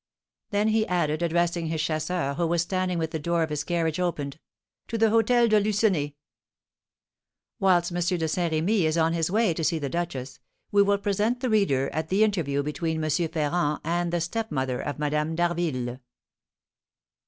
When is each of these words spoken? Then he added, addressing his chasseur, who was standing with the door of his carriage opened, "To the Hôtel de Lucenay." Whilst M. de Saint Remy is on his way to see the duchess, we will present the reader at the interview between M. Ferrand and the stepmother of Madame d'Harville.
Then 0.49 0.69
he 0.69 0.87
added, 0.87 1.21
addressing 1.21 1.67
his 1.67 1.79
chasseur, 1.79 2.33
who 2.33 2.47
was 2.47 2.63
standing 2.63 2.97
with 2.97 3.11
the 3.11 3.19
door 3.19 3.43
of 3.43 3.51
his 3.51 3.63
carriage 3.63 3.99
opened, 3.99 4.39
"To 4.87 4.97
the 4.97 5.05
Hôtel 5.11 5.47
de 5.47 5.59
Lucenay." 5.59 6.15
Whilst 7.59 7.91
M. 7.91 8.17
de 8.17 8.27
Saint 8.27 8.51
Remy 8.51 8.87
is 8.87 8.97
on 8.97 9.13
his 9.13 9.29
way 9.29 9.53
to 9.53 9.63
see 9.63 9.77
the 9.77 9.89
duchess, 9.89 10.39
we 10.71 10.81
will 10.81 10.97
present 10.97 11.41
the 11.41 11.51
reader 11.51 11.87
at 11.91 12.09
the 12.09 12.23
interview 12.23 12.63
between 12.63 12.97
M. 13.03 13.11
Ferrand 13.11 13.79
and 13.83 14.11
the 14.11 14.21
stepmother 14.21 14.81
of 14.81 14.97
Madame 14.97 15.35
d'Harville. 15.35 15.99